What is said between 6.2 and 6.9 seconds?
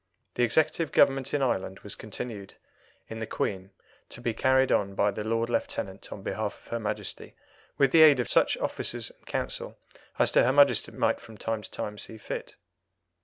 behalf of her